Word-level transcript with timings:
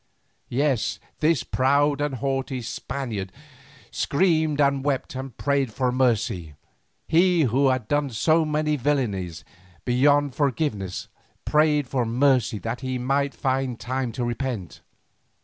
Yes, 0.49 0.99
this 1.19 1.43
proud 1.43 2.01
and 2.01 2.15
haughty 2.15 2.63
Spaniard 2.63 3.31
screamed 3.91 4.59
and 4.59 4.83
wept 4.83 5.13
and 5.13 5.37
prayed 5.37 5.71
for 5.71 5.91
mercy; 5.91 6.55
he 7.07 7.43
who 7.43 7.67
had 7.67 7.87
done 7.87 8.09
so 8.09 8.43
many 8.43 8.77
villanies 8.77 9.43
beyond 9.85 10.33
forgiveness, 10.33 11.07
prayed 11.45 11.85
for 11.87 12.03
mercy 12.03 12.57
that 12.57 12.81
he 12.81 12.97
might 12.97 13.35
find 13.35 13.79
time 13.79 14.11
to 14.13 14.25
repent. 14.25 14.81